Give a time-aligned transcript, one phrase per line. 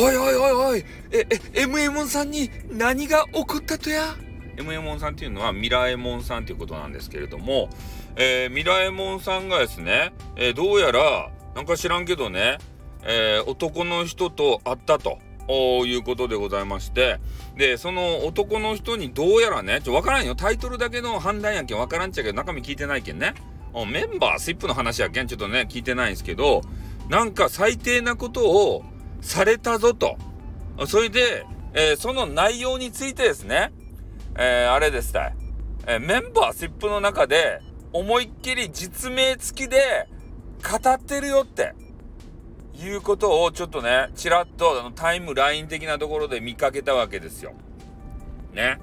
[0.00, 4.14] おいおいおいおい、え、え、m m ンさんに何が起こったとや
[4.56, 7.68] ？m m ンさんっていうのはミラエモンさんということなんですけれども、
[8.14, 12.58] えー、ミラエモンさんがですね、えー、どうやら、なんか知らんけどね、
[13.02, 15.18] えー、男の人と会ったと。
[15.50, 17.20] いうことでございまして、
[17.56, 20.34] で、その男の人にどうやらね、ちょ、わからんよ。
[20.34, 23.32] タイトルだけの判断やけんわからんちゃけど、中身聞いてないけんね。
[23.90, 26.60] メンバースイップの話やけん、ちょっとね、聞いてないんですけど、
[27.08, 28.84] なんか最低なことを
[29.20, 30.16] されたぞと。
[30.86, 33.72] それで、えー、その内容についてですね、
[34.36, 35.32] えー、あれですた、
[35.86, 37.60] えー、メンバーシップの中で
[37.92, 40.08] 思いっきり実名付きで
[40.62, 41.74] 語ってるよって
[42.76, 47.52] いうことをちょっとね、ちらっとあのタイムライン的なところで見かけたわけですよ。
[48.52, 48.78] ね。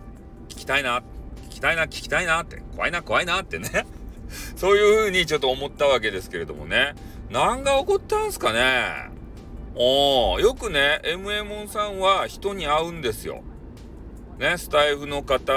[0.50, 1.00] 聞きたいな、
[1.48, 3.86] 聞きたいな、聞きたいなって、怖いな、怖いなってね。
[4.58, 6.96] そういうふうにちょっと思ったわけですけれどもね。
[7.30, 9.10] 何が起こったんすかね
[9.78, 13.44] おー、よくね、m m さんは人に会うんですよ。
[14.40, 15.52] ね、スタイフの方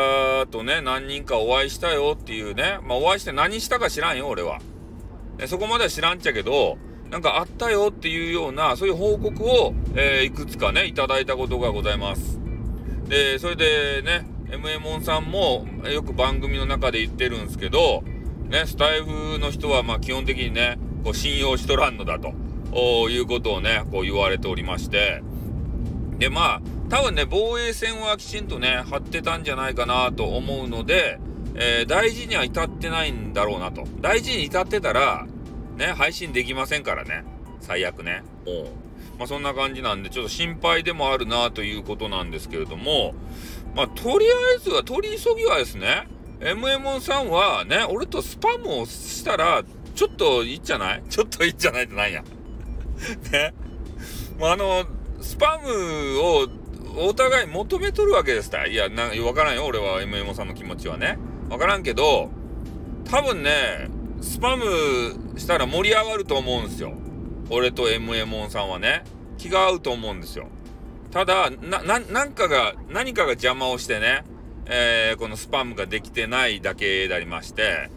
[0.51, 4.59] とね、何人かお会いしたよっていうね、まあお会いして何したか知らんよ、俺は。
[5.39, 6.79] ね、そこまでは知らんっちゃけど、
[7.13, 12.41] なんかあったよっていうような、そういう報告を、えー、いくつかね、いただいたことがございます。
[13.09, 18.03] で、それでね、m m さんもよく番組の中で言ってるんですけど、
[18.49, 22.33] ね、スタイフの人はまあ基本的にね、こう信用しとらんのだと
[22.77, 25.23] いうことをね、こう言われておりまして、
[26.19, 31.19] で、まあ、多分ね、防衛線はきちんとね、張ってたんじゃないかなと思うので、
[31.55, 33.85] えー、大事には至ってないんだろうなと。
[34.01, 35.27] 大事に至ってたら、
[35.77, 37.25] ね、配信できませんからね。
[37.61, 38.23] 最悪ね。
[38.47, 38.65] お
[39.19, 43.15] まあ、そんな感じなんで、ちょっと心配でもあるなということなんですけれども、
[43.75, 46.07] まあ、とりあえずは、取り急ぎはですね、
[46.41, 51.03] MM さんはね、俺とスパムをしたら、ちょっといいんじゃない？
[51.11, 52.23] ちょっといいんじゃないってなんや？
[53.33, 53.55] ね。
[54.39, 54.85] まあ、あの、
[55.21, 56.49] スパムを
[56.97, 58.67] お互い求めとるわけですた。
[58.67, 59.65] いや、な、わからんよ。
[59.67, 61.19] 俺は MMO さんの気持ちはね。
[61.49, 62.31] わからんけど、
[63.05, 63.89] 多分ね、
[64.21, 64.65] スパム
[65.37, 66.93] したら盛り上がると思うんですよ。
[67.51, 69.05] 俺と MMO さんはね。
[69.39, 70.49] 気が合うと思うんですよ。
[71.11, 74.25] ただ、な、な、なんかが、何かが邪魔をしてね、
[74.67, 77.91] えー、このスパムができてないだけでありまして、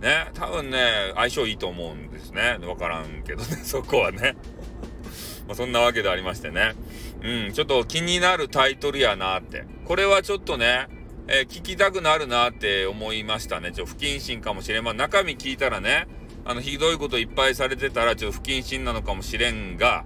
[0.00, 2.58] ね、多分ね、相性いいと思うんですね。
[2.62, 4.36] わからんけどね、 そこはね。
[5.46, 6.74] まあ、そんなわけでありましてね。
[7.22, 9.64] うん、ちょっと気になるタイトルやなって。
[9.84, 10.88] これはちょっとね、
[11.28, 13.72] えー、聞きたくなるなって思いましたね。
[13.72, 14.84] ちょ、不謹慎かもしれん。
[14.84, 16.06] まあ、中身聞いたらね、
[16.44, 20.04] あの、ひどいこといっぱいされてたら、ちょっと不謹慎なのかもしれんが、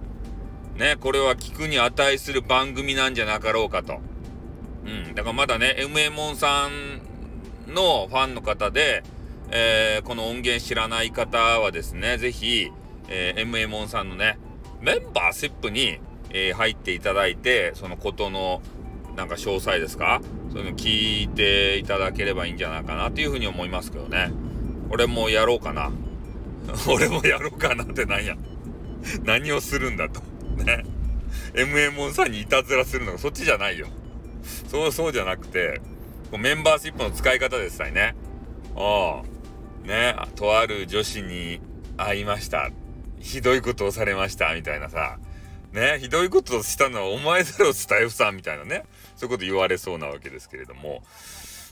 [0.75, 3.99] ね、これは聞くに値する番組なんじゃなかろうかと。
[4.85, 5.15] うん。
[5.15, 9.03] だからまだね、MA ンさんのファンの方で、
[9.53, 12.71] えー、この音源知らない方はですね、ぜひ、
[13.09, 14.39] えー、MA ンさんのね、
[14.79, 18.61] メンバーシップに、えー、入っていただいて、そのことの、
[19.17, 20.21] なんか詳細ですか？
[20.53, 24.31] そういうの聞いていただければいいんじゃないかなっていうふうに思いますけどね。
[24.89, 25.91] 俺もやろうかな。
[26.87, 28.37] 俺もやろうかなってなんや。
[29.23, 30.21] 何をするんだと。
[30.63, 30.85] ね。
[31.53, 33.87] MMO さんにいたずらするのがそっちじゃないよ。
[34.69, 35.81] そうそうじゃなくて、
[36.37, 38.15] メンバーシップの使い方ですさいね。
[38.77, 39.40] ああ。
[39.83, 41.59] ね、とある女子に
[41.97, 42.69] 会いました。
[43.19, 44.53] ひどいことをされました。
[44.53, 45.19] みたいなさ。
[45.71, 48.35] ね、ひどいことをしたのはお前だろ、スタイフさん。
[48.35, 48.83] みたいなね。
[49.15, 51.03] そういうこと言われそうなわけですけれども。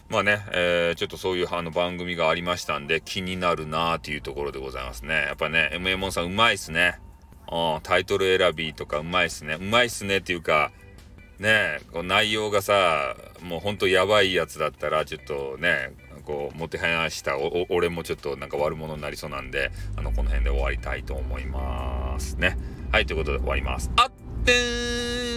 [0.10, 5.14] まあね、えー、ちょっとそういうあの番組がありましたんで気になるなーっていうところでございますね。
[5.14, 7.00] やっぱね、MM さんうまいっすね。
[7.52, 9.56] うんタイトル選びとかうまいっすね。
[9.56, 10.72] うまいっすねっていうか、
[11.40, 15.92] ねこう内容がさ、もうほんとやばいやつだったら、ちょっとね、
[16.30, 17.38] こう、もてはやした
[17.70, 22.56] 俺もちょっとなんか悪者になりそうなんで、あの、この辺で終わりたいと思いますね。
[22.92, 23.90] はい、ということで終わります。
[23.96, 24.12] あっ
[24.46, 25.29] て